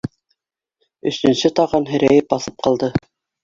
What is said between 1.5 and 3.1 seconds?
«таған» һерәйеп баҫып ҡалды.